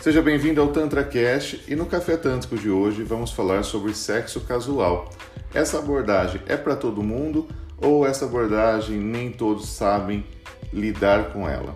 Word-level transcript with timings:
Seja 0.00 0.22
bem-vindo 0.22 0.60
ao 0.60 0.68
Tantra 0.68 1.02
Cast 1.02 1.64
e 1.66 1.74
no 1.74 1.84
Café 1.84 2.16
Tântrico 2.16 2.56
de 2.56 2.70
hoje 2.70 3.02
vamos 3.02 3.32
falar 3.32 3.64
sobre 3.64 3.92
sexo 3.92 4.40
casual. 4.42 5.10
Essa 5.52 5.80
abordagem 5.80 6.40
é 6.46 6.56
para 6.56 6.76
todo 6.76 7.02
mundo 7.02 7.48
ou 7.76 8.06
essa 8.06 8.24
abordagem 8.24 8.96
nem 8.96 9.32
todos 9.32 9.68
sabem 9.68 10.24
lidar 10.72 11.32
com 11.32 11.48
ela? 11.48 11.74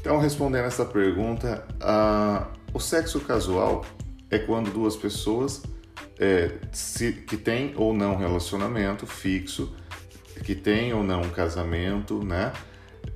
Então, 0.00 0.18
respondendo 0.18 0.64
essa 0.64 0.86
pergunta, 0.86 1.66
o 2.72 2.80
sexo 2.80 3.20
casual 3.20 3.84
é 4.30 4.38
quando 4.38 4.72
duas 4.72 4.96
pessoas 4.96 5.62
é, 6.18 6.52
se, 6.72 7.12
que 7.12 7.36
têm 7.36 7.74
ou 7.76 7.92
não 7.92 8.16
relacionamento 8.16 9.06
fixo, 9.06 9.76
que 10.44 10.54
têm 10.54 10.94
ou 10.94 11.04
não 11.04 11.20
um 11.20 11.30
casamento, 11.30 12.24
né? 12.24 12.52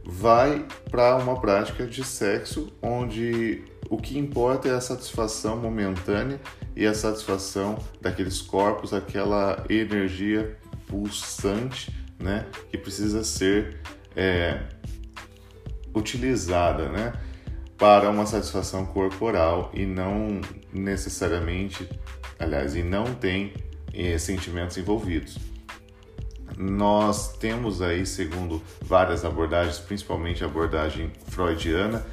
Vai 0.04 0.66
para 0.90 1.16
uma 1.16 1.40
prática 1.40 1.86
de 1.86 2.04
sexo 2.04 2.72
onde 2.82 3.64
o 3.88 3.96
que 3.96 4.18
importa 4.18 4.68
é 4.68 4.72
a 4.72 4.80
satisfação 4.80 5.56
momentânea 5.56 6.40
e 6.76 6.86
a 6.86 6.94
satisfação 6.94 7.78
daqueles 8.00 8.40
corpos, 8.40 8.92
aquela 8.92 9.64
energia 9.68 10.58
pulsante, 10.86 11.94
né, 12.18 12.46
que 12.70 12.76
precisa 12.76 13.24
ser 13.24 13.80
é, 14.14 14.62
utilizada, 15.94 16.88
né, 16.88 17.12
para 17.78 18.08
uma 18.10 18.26
satisfação 18.26 18.86
corporal 18.86 19.70
e 19.74 19.84
não 19.84 20.40
necessariamente, 20.72 21.88
aliás, 22.38 22.74
e 22.74 22.82
não 22.82 23.14
tem 23.14 23.52
é, 23.92 24.16
sentimentos 24.18 24.76
envolvidos 24.76 25.53
nós 26.56 27.36
temos 27.36 27.82
aí, 27.82 28.06
segundo 28.06 28.62
várias 28.82 29.24
abordagens, 29.24 29.78
principalmente 29.78 30.44
a 30.44 30.46
abordagem 30.46 31.10
freudiana, 31.28 32.04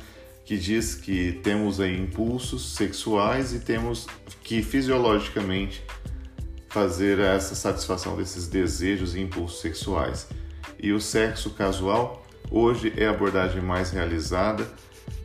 que 0.43 0.57
diz 0.57 0.95
que 0.95 1.39
temos 1.43 1.79
aí 1.79 1.97
impulsos 1.97 2.73
sexuais 2.73 3.53
e 3.53 3.59
temos 3.59 4.07
que 4.43 4.61
fisiologicamente 4.61 5.83
fazer 6.69 7.19
essa 7.19 7.53
satisfação 7.53 8.15
desses 8.15 8.47
desejos 8.47 9.15
e 9.15 9.21
impulsos 9.21 9.61
sexuais. 9.61 10.27
E 10.79 10.91
o 10.91 10.99
sexo 10.99 11.51
casual 11.51 12.25
hoje 12.49 12.93
é 12.97 13.05
a 13.05 13.11
abordagem 13.11 13.61
mais 13.61 13.91
realizada 13.91 14.67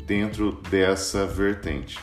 dentro 0.04 0.52
dessa 0.70 1.26
vertente, 1.26 1.98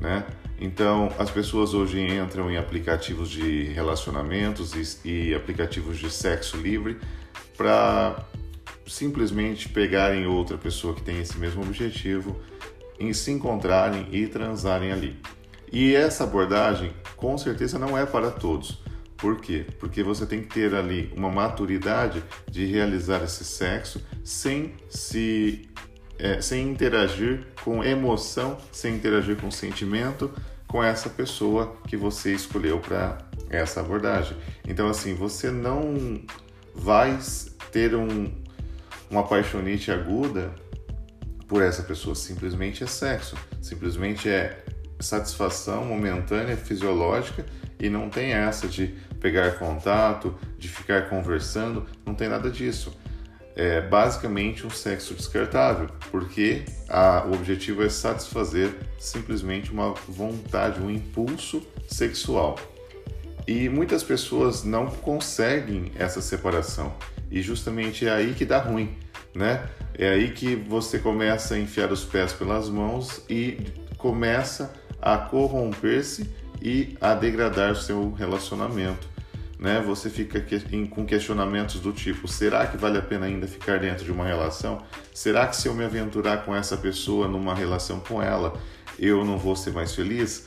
né? 0.00 0.24
Então, 0.58 1.12
as 1.18 1.30
pessoas 1.30 1.74
hoje 1.74 2.00
entram 2.00 2.50
em 2.50 2.56
aplicativos 2.56 3.28
de 3.28 3.64
relacionamentos 3.64 4.74
e, 5.04 5.08
e 5.08 5.34
aplicativos 5.34 5.98
de 5.98 6.10
sexo 6.10 6.56
livre 6.56 6.98
para 7.56 8.16
simplesmente 8.86 9.68
pegarem 9.68 10.26
outra 10.26 10.56
pessoa 10.56 10.94
que 10.94 11.02
tem 11.02 11.20
esse 11.20 11.36
mesmo 11.38 11.62
objetivo 11.62 12.40
em 12.98 13.12
se 13.12 13.30
encontrarem 13.30 14.08
e 14.10 14.26
transarem 14.26 14.92
ali. 14.92 15.20
E 15.70 15.94
essa 15.94 16.24
abordagem, 16.24 16.92
com 17.16 17.36
certeza, 17.36 17.78
não 17.78 17.98
é 17.98 18.06
para 18.06 18.30
todos. 18.30 18.82
Por 19.16 19.40
quê? 19.40 19.66
Porque 19.78 20.02
você 20.02 20.26
tem 20.26 20.42
que 20.42 20.48
ter 20.48 20.74
ali 20.74 21.12
uma 21.16 21.30
maturidade 21.30 22.22
de 22.50 22.64
realizar 22.66 23.22
esse 23.24 23.44
sexo 23.44 24.00
sem 24.22 24.74
se 24.88 25.68
é, 26.18 26.40
sem 26.40 26.68
interagir 26.70 27.46
com 27.62 27.84
emoção, 27.84 28.58
sem 28.72 28.94
interagir 28.94 29.36
com 29.36 29.50
sentimento 29.50 30.30
com 30.66 30.82
essa 30.82 31.08
pessoa 31.08 31.76
que 31.86 31.96
você 31.96 32.32
escolheu 32.32 32.80
para 32.80 33.18
essa 33.48 33.80
abordagem. 33.80 34.36
Então, 34.66 34.88
assim, 34.88 35.14
você 35.14 35.50
não 35.50 36.20
vai 36.74 37.18
ter 37.70 37.94
um, 37.94 38.32
uma 39.10 39.22
paixonite 39.22 39.90
aguda 39.92 40.52
por 41.46 41.62
essa 41.62 41.82
pessoa, 41.82 42.14
simplesmente 42.14 42.82
é 42.82 42.86
sexo, 42.86 43.36
simplesmente 43.62 44.28
é 44.28 44.64
satisfação 44.98 45.84
momentânea, 45.84 46.56
fisiológica 46.56 47.46
e 47.78 47.88
não 47.88 48.10
tem 48.10 48.32
essa 48.32 48.66
de 48.66 48.94
pegar 49.20 49.52
contato, 49.52 50.34
de 50.58 50.68
ficar 50.68 51.08
conversando, 51.08 51.86
não 52.04 52.14
tem 52.14 52.28
nada 52.28 52.50
disso 52.50 52.92
é 53.56 53.80
basicamente 53.80 54.66
um 54.66 54.70
sexo 54.70 55.14
descartável, 55.14 55.88
porque 56.10 56.62
a, 56.88 57.24
o 57.26 57.32
objetivo 57.32 57.82
é 57.82 57.88
satisfazer 57.88 58.70
simplesmente 58.98 59.72
uma 59.72 59.94
vontade, 60.06 60.78
um 60.78 60.90
impulso 60.90 61.66
sexual. 61.88 62.56
E 63.48 63.68
muitas 63.70 64.02
pessoas 64.02 64.62
não 64.62 64.88
conseguem 64.88 65.90
essa 65.98 66.20
separação, 66.20 66.94
e 67.30 67.40
justamente 67.40 68.06
é 68.06 68.12
aí 68.12 68.34
que 68.34 68.44
dá 68.44 68.58
ruim, 68.58 68.94
né? 69.34 69.66
É 69.94 70.10
aí 70.10 70.32
que 70.32 70.54
você 70.54 70.98
começa 70.98 71.54
a 71.54 71.58
enfiar 71.58 71.90
os 71.90 72.04
pés 72.04 72.34
pelas 72.34 72.68
mãos 72.68 73.22
e 73.30 73.58
começa 73.96 74.70
a 75.00 75.16
corromper-se 75.16 76.28
e 76.60 76.96
a 77.00 77.14
degradar 77.14 77.72
o 77.72 77.76
seu 77.76 78.12
relacionamento 78.12 79.15
né, 79.58 79.80
você 79.80 80.10
fica 80.10 80.44
com 80.90 81.06
questionamentos 81.06 81.80
do 81.80 81.92
tipo: 81.92 82.28
será 82.28 82.66
que 82.66 82.76
vale 82.76 82.98
a 82.98 83.02
pena 83.02 83.26
ainda 83.26 83.46
ficar 83.46 83.78
dentro 83.78 84.04
de 84.04 84.12
uma 84.12 84.24
relação? 84.24 84.82
Será 85.14 85.46
que 85.46 85.56
se 85.56 85.68
eu 85.68 85.74
me 85.74 85.84
aventurar 85.84 86.44
com 86.44 86.54
essa 86.54 86.76
pessoa 86.76 87.26
numa 87.26 87.54
relação 87.54 88.00
com 88.00 88.22
ela, 88.22 88.52
eu 88.98 89.24
não 89.24 89.38
vou 89.38 89.56
ser 89.56 89.72
mais 89.72 89.94
feliz? 89.94 90.46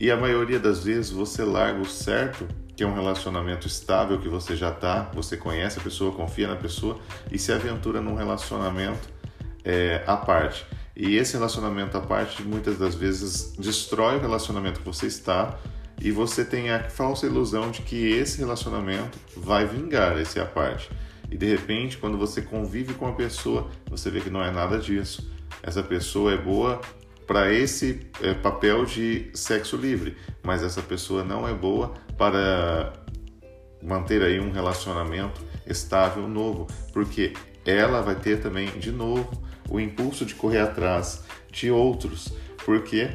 E 0.00 0.10
a 0.10 0.16
maioria 0.16 0.58
das 0.58 0.84
vezes 0.84 1.10
você 1.10 1.42
larga 1.42 1.80
o 1.80 1.86
certo, 1.86 2.46
que 2.76 2.84
é 2.84 2.86
um 2.86 2.94
relacionamento 2.94 3.66
estável 3.66 4.18
que 4.20 4.28
você 4.28 4.54
já 4.56 4.70
tá, 4.70 5.10
você 5.12 5.36
conhece 5.36 5.78
a 5.78 5.82
pessoa, 5.82 6.12
confia 6.12 6.46
na 6.46 6.56
pessoa 6.56 6.98
e 7.30 7.38
se 7.38 7.52
aventura 7.52 8.00
num 8.00 8.14
relacionamento 8.14 9.08
é, 9.64 10.02
à 10.06 10.16
parte. 10.16 10.64
E 10.96 11.16
esse 11.16 11.34
relacionamento 11.34 11.96
à 11.96 12.00
parte 12.00 12.42
muitas 12.42 12.76
das 12.76 12.94
vezes 12.94 13.54
destrói 13.56 14.16
o 14.16 14.20
relacionamento 14.20 14.80
que 14.80 14.86
você 14.86 15.06
está 15.06 15.56
e 16.00 16.10
você 16.10 16.44
tem 16.44 16.70
a 16.70 16.88
falsa 16.88 17.26
ilusão 17.26 17.70
de 17.70 17.82
que 17.82 18.10
esse 18.12 18.38
relacionamento 18.38 19.18
vai 19.36 19.66
vingar, 19.66 20.18
esse 20.18 20.38
é 20.38 20.42
a 20.42 20.46
parte. 20.46 20.90
E 21.30 21.36
de 21.36 21.46
repente, 21.46 21.98
quando 21.98 22.16
você 22.16 22.40
convive 22.40 22.94
com 22.94 23.06
a 23.06 23.12
pessoa, 23.12 23.68
você 23.90 24.10
vê 24.10 24.20
que 24.20 24.30
não 24.30 24.42
é 24.42 24.50
nada 24.50 24.78
disso. 24.78 25.30
Essa 25.62 25.82
pessoa 25.82 26.32
é 26.32 26.36
boa 26.36 26.80
para 27.26 27.52
esse 27.52 28.08
é, 28.22 28.32
papel 28.32 28.86
de 28.86 29.30
sexo 29.34 29.76
livre, 29.76 30.16
mas 30.42 30.62
essa 30.62 30.80
pessoa 30.80 31.22
não 31.22 31.46
é 31.46 31.52
boa 31.52 31.92
para 32.16 32.92
manter 33.82 34.22
aí 34.22 34.40
um 34.40 34.50
relacionamento 34.50 35.42
estável 35.66 36.26
novo, 36.26 36.66
porque 36.92 37.34
ela 37.66 38.00
vai 38.00 38.14
ter 38.14 38.40
também 38.40 38.68
de 38.78 38.90
novo 38.90 39.30
o 39.68 39.78
impulso 39.78 40.24
de 40.24 40.34
correr 40.34 40.60
atrás 40.60 41.24
de 41.52 41.70
outros, 41.70 42.32
porque 42.64 43.10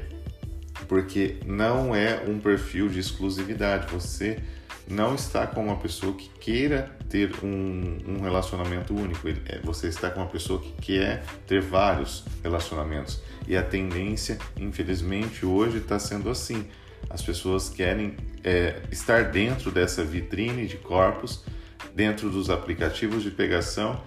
porque 0.87 1.37
não 1.45 1.95
é 1.95 2.23
um 2.27 2.39
perfil 2.39 2.89
de 2.89 2.99
exclusividade. 2.99 3.91
Você 3.91 4.39
não 4.87 5.15
está 5.15 5.47
com 5.47 5.65
uma 5.65 5.77
pessoa 5.77 6.13
que 6.13 6.29
queira 6.39 6.91
ter 7.09 7.31
um, 7.43 7.97
um 8.07 8.21
relacionamento 8.21 8.93
único. 8.93 9.27
É, 9.27 9.59
você 9.63 9.87
está 9.87 10.09
com 10.09 10.19
uma 10.19 10.29
pessoa 10.29 10.59
que 10.59 10.71
quer 10.81 11.23
ter 11.47 11.61
vários 11.61 12.25
relacionamentos. 12.41 13.21
E 13.47 13.55
a 13.55 13.63
tendência, 13.63 14.37
infelizmente, 14.57 15.45
hoje 15.45 15.77
está 15.77 15.99
sendo 15.99 16.29
assim. 16.29 16.65
As 17.09 17.21
pessoas 17.21 17.69
querem 17.69 18.15
é, 18.43 18.81
estar 18.91 19.25
dentro 19.25 19.71
dessa 19.71 20.03
vitrine 20.03 20.65
de 20.67 20.77
corpos, 20.77 21.43
dentro 21.93 22.29
dos 22.29 22.49
aplicativos 22.49 23.23
de 23.23 23.31
pegação, 23.31 24.01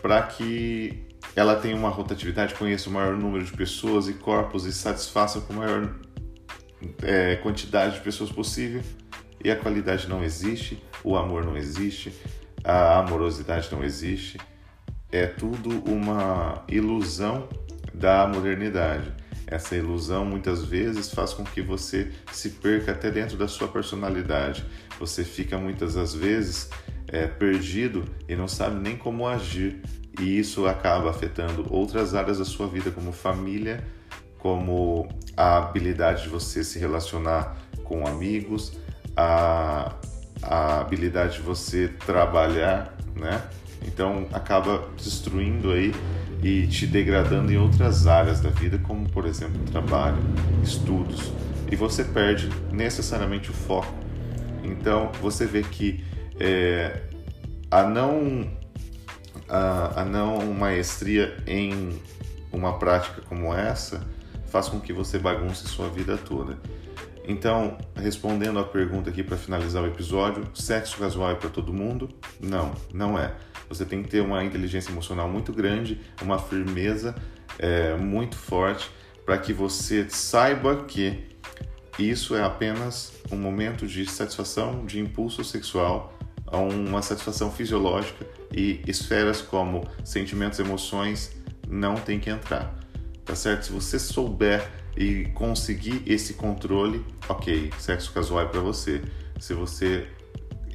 para 0.00 0.22
que 0.22 1.06
ela 1.34 1.56
tenha 1.56 1.74
uma 1.74 1.88
rotatividade, 1.88 2.54
conheça 2.54 2.90
o 2.90 2.92
maior 2.92 3.16
número 3.16 3.44
de 3.44 3.52
pessoas 3.52 4.08
e 4.08 4.14
corpos 4.14 4.66
e 4.66 4.72
satisfaça 4.72 5.40
com 5.40 5.54
o 5.54 5.56
maior 5.56 5.94
é, 7.02 7.36
quantidade 7.36 7.96
de 7.96 8.00
pessoas 8.00 8.30
possível 8.30 8.82
e 9.44 9.50
a 9.50 9.56
qualidade 9.56 10.08
não 10.08 10.22
existe, 10.22 10.82
o 11.02 11.16
amor 11.16 11.44
não 11.44 11.56
existe, 11.56 12.12
a 12.62 12.98
amorosidade 12.98 13.68
não 13.72 13.82
existe. 13.82 14.38
É 15.10 15.26
tudo 15.26 15.82
uma 15.90 16.64
ilusão 16.68 17.48
da 17.92 18.26
modernidade. 18.26 19.12
Essa 19.46 19.76
ilusão 19.76 20.24
muitas 20.24 20.64
vezes 20.64 21.12
faz 21.12 21.34
com 21.34 21.44
que 21.44 21.60
você 21.60 22.10
se 22.32 22.50
perca 22.50 22.92
até 22.92 23.10
dentro 23.10 23.36
da 23.36 23.46
sua 23.46 23.68
personalidade. 23.68 24.64
Você 24.98 25.24
fica 25.24 25.58
muitas 25.58 25.94
das 25.94 26.14
vezes 26.14 26.70
é, 27.08 27.26
perdido 27.26 28.04
e 28.26 28.34
não 28.34 28.48
sabe 28.48 28.80
nem 28.80 28.96
como 28.96 29.26
agir, 29.26 29.82
e 30.18 30.38
isso 30.38 30.66
acaba 30.66 31.10
afetando 31.10 31.66
outras 31.70 32.14
áreas 32.14 32.38
da 32.38 32.44
sua 32.44 32.66
vida, 32.66 32.90
como 32.90 33.12
família, 33.12 33.84
como 34.42 35.08
a 35.36 35.58
habilidade 35.58 36.24
de 36.24 36.28
você 36.28 36.64
se 36.64 36.76
relacionar 36.76 37.56
com 37.84 38.04
amigos, 38.04 38.76
a, 39.16 39.94
a 40.42 40.80
habilidade 40.80 41.34
de 41.34 41.42
você 41.42 41.86
trabalhar, 42.04 42.92
né? 43.14 43.40
Então 43.86 44.26
acaba 44.32 44.88
destruindo 44.96 45.70
aí 45.70 45.94
e 46.42 46.66
te 46.66 46.88
degradando 46.88 47.52
em 47.52 47.56
outras 47.56 48.08
áreas 48.08 48.40
da 48.40 48.50
vida, 48.50 48.78
como 48.78 49.08
por 49.08 49.26
exemplo 49.26 49.62
trabalho, 49.70 50.18
estudos, 50.60 51.32
e 51.70 51.76
você 51.76 52.02
perde 52.02 52.50
necessariamente 52.72 53.50
o 53.50 53.54
foco. 53.54 53.94
Então 54.64 55.12
você 55.20 55.46
vê 55.46 55.62
que 55.62 56.04
é, 56.40 57.00
a 57.70 57.84
não 57.84 58.50
a, 59.48 60.00
a 60.00 60.04
não 60.04 60.52
maestria 60.52 61.36
em 61.46 62.00
uma 62.52 62.76
prática 62.78 63.22
como 63.22 63.54
essa 63.54 64.04
faz 64.52 64.68
com 64.68 64.78
que 64.78 64.92
você 64.92 65.18
bagunce 65.18 65.66
sua 65.66 65.88
vida 65.88 66.18
toda. 66.18 66.58
Então, 67.26 67.78
respondendo 67.96 68.58
a 68.58 68.64
pergunta 68.64 69.08
aqui 69.08 69.22
para 69.22 69.36
finalizar 69.36 69.82
o 69.82 69.86
episódio, 69.86 70.46
sexo 70.52 70.98
casual 70.98 71.30
é 71.30 71.34
para 71.34 71.48
todo 71.48 71.72
mundo? 71.72 72.10
Não, 72.38 72.72
não 72.92 73.18
é. 73.18 73.34
Você 73.68 73.86
tem 73.86 74.02
que 74.02 74.10
ter 74.10 74.20
uma 74.20 74.44
inteligência 74.44 74.90
emocional 74.90 75.26
muito 75.26 75.52
grande, 75.52 75.98
uma 76.20 76.38
firmeza 76.38 77.14
é, 77.58 77.96
muito 77.96 78.36
forte 78.36 78.90
para 79.24 79.38
que 79.38 79.54
você 79.54 80.06
saiba 80.10 80.84
que 80.84 81.30
isso 81.98 82.34
é 82.34 82.42
apenas 82.42 83.12
um 83.30 83.36
momento 83.36 83.86
de 83.86 84.04
satisfação 84.04 84.84
de 84.84 85.00
impulso 85.00 85.42
sexual, 85.44 86.12
uma 86.52 87.00
satisfação 87.00 87.50
fisiológica 87.50 88.26
e 88.52 88.82
esferas 88.86 89.40
como 89.40 89.88
sentimentos, 90.04 90.58
emoções 90.58 91.34
não 91.66 91.94
tem 91.94 92.20
que 92.20 92.28
entrar, 92.28 92.81
tá 93.24 93.34
certo? 93.34 93.66
Se 93.66 93.72
você 93.72 93.98
souber 93.98 94.68
e 94.96 95.26
conseguir 95.34 96.02
esse 96.06 96.34
controle, 96.34 97.04
ok, 97.28 97.70
sexo 97.78 98.12
casual 98.12 98.42
é 98.42 98.46
para 98.46 98.60
você. 98.60 99.02
Se 99.40 99.54
você 99.54 100.06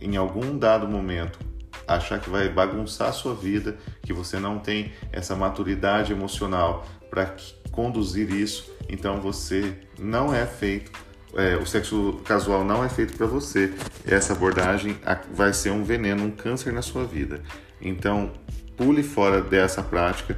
em 0.01 0.15
algum 0.15 0.57
dado 0.57 0.88
momento 0.88 1.39
achar 1.88 2.19
que 2.19 2.29
vai 2.29 2.49
bagunçar 2.49 3.09
a 3.09 3.13
sua 3.13 3.33
vida, 3.33 3.77
que 4.01 4.11
você 4.11 4.39
não 4.39 4.59
tem 4.59 4.91
essa 5.11 5.35
maturidade 5.35 6.11
emocional 6.11 6.85
para 7.09 7.35
conduzir 7.71 8.31
isso, 8.31 8.71
então 8.89 9.21
você 9.21 9.77
não 9.97 10.33
é 10.33 10.45
feito. 10.45 10.91
É, 11.35 11.55
o 11.55 11.65
sexo 11.65 12.19
casual 12.25 12.63
não 12.63 12.83
é 12.83 12.89
feito 12.89 13.15
para 13.15 13.27
você. 13.27 13.73
Essa 14.05 14.33
abordagem 14.33 14.97
vai 15.33 15.53
ser 15.53 15.69
um 15.71 15.83
veneno, 15.83 16.23
um 16.23 16.31
câncer 16.31 16.73
na 16.73 16.81
sua 16.81 17.05
vida. 17.05 17.41
Então, 17.79 18.31
pule 18.75 19.03
fora 19.03 19.41
dessa 19.41 19.83
prática 19.83 20.38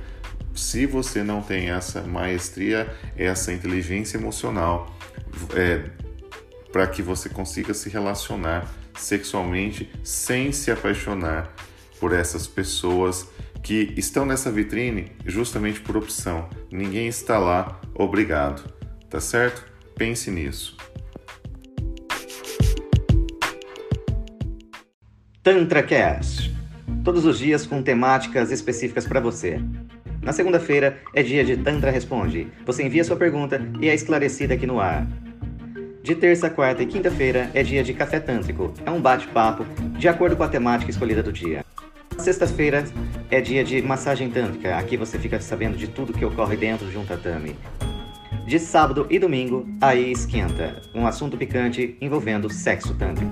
se 0.54 0.86
você 0.86 1.24
não 1.24 1.42
tem 1.42 1.70
essa 1.70 2.02
maestria, 2.02 2.94
essa 3.18 3.54
inteligência 3.54 4.18
emocional, 4.18 4.96
é, 5.56 5.84
para 6.72 6.88
que 6.88 7.02
você 7.02 7.30
consiga 7.30 7.74
se 7.74 7.90
relacionar 7.90 8.70
sexualmente 8.98 9.90
sem 10.04 10.52
se 10.52 10.72
apaixonar 10.72 11.54
por 12.00 12.14
essas 12.14 12.48
pessoas 12.48 13.28
que 13.62 13.94
estão 13.98 14.26
nessa 14.26 14.52
vitrine 14.52 15.12
justamente 15.26 15.82
por 15.82 15.98
opção. 15.98 16.50
Ninguém 16.72 17.08
está 17.08 17.38
lá 17.38 17.80
obrigado, 17.94 18.72
tá 19.10 19.20
certo? 19.20 19.66
Pense 19.96 20.32
nisso. 20.32 20.78
TantraCast. 25.44 26.54
Todos 27.04 27.26
os 27.26 27.40
dias 27.40 27.66
com 27.66 27.82
temáticas 27.82 28.52
específicas 28.52 29.06
para 29.06 29.20
você. 29.20 29.60
Na 30.22 30.34
segunda-feira 30.34 31.00
é 31.14 31.24
dia 31.24 31.44
de 31.46 31.56
Tantra 31.58 31.92
Responde. 31.92 32.48
Você 32.66 32.84
envia 32.84 33.04
sua 33.04 33.16
pergunta 33.16 33.62
e 33.80 33.88
é 33.88 33.94
esclarecida 33.94 34.54
aqui 34.54 34.68
no 34.68 34.80
ar. 34.80 35.08
De 36.04 36.16
terça, 36.16 36.50
quarta 36.50 36.84
e 36.84 36.86
quinta-feira 36.86 37.50
é 37.54 37.64
dia 37.64 37.84
de 37.84 37.94
Café 37.94 38.20
Tântrico. 38.20 38.74
É 38.86 38.92
um 38.92 39.02
bate-papo 39.02 39.66
de 39.98 40.08
acordo 40.08 40.36
com 40.36 40.44
a 40.44 40.48
temática 40.48 40.92
escolhida 40.92 41.24
do 41.24 41.32
dia. 41.32 41.64
Sexta-feira 42.18 42.84
é 43.32 43.40
dia 43.40 43.64
de 43.64 43.82
massagem 43.82 44.30
tântrica. 44.30 44.78
Aqui 44.78 44.98
você 44.98 45.18
fica 45.18 45.40
sabendo 45.40 45.78
de 45.78 45.88
tudo 45.88 46.12
que 46.12 46.26
ocorre 46.26 46.58
dentro 46.58 46.88
de 46.88 46.98
um 46.98 47.06
tatame. 47.06 47.56
De 48.46 48.60
sábado 48.60 49.08
e 49.10 49.20
domingo, 49.20 49.68
aí 49.80 50.12
esquenta. 50.12 50.82
Um 50.94 51.08
assunto 51.08 51.38
picante 51.38 51.96
envolvendo 52.02 52.50
sexo 52.50 52.94
tântrico. 52.96 53.32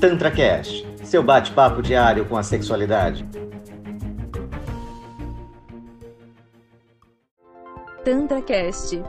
Tantra 0.00 0.30
Cash, 0.30 0.84
seu 1.04 1.22
bate-papo 1.22 1.80
diário 1.80 2.24
com 2.24 2.36
a 2.36 2.42
sexualidade. 2.42 3.24
TantraCast. 8.04 9.02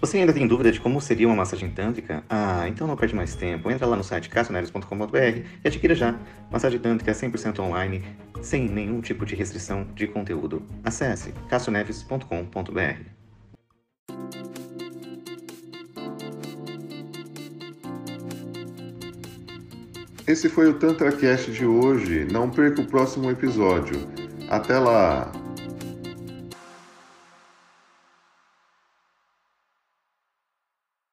Você 0.00 0.18
ainda 0.18 0.32
tem 0.32 0.46
dúvida 0.46 0.70
de 0.70 0.78
como 0.78 1.00
seria 1.00 1.26
uma 1.26 1.34
massagem 1.34 1.68
tântrica? 1.70 2.22
Ah, 2.30 2.68
então 2.68 2.86
não 2.86 2.96
perde 2.96 3.16
mais 3.16 3.34
tempo. 3.34 3.68
Entra 3.68 3.84
lá 3.84 3.96
no 3.96 4.04
site 4.04 4.28
cassioneres.com.br 4.28 5.16
e 5.16 5.66
adquira 5.66 5.92
já. 5.96 6.16
Massagem 6.52 6.78
tântrica 6.78 7.10
100% 7.10 7.58
online, 7.58 8.04
sem 8.40 8.68
nenhum 8.68 9.00
tipo 9.00 9.26
de 9.26 9.34
restrição 9.34 9.88
de 9.92 10.06
conteúdo. 10.06 10.62
Acesse 10.84 11.32
cassioneves.com.br. 11.48 13.02
Esse 20.28 20.48
foi 20.48 20.68
o 20.68 20.74
TantraCast 20.74 21.50
de 21.50 21.66
hoje. 21.66 22.24
Não 22.30 22.48
perca 22.48 22.82
o 22.82 22.86
próximo 22.86 23.28
episódio. 23.32 24.06
Até 24.48 24.78
lá! 24.78 25.37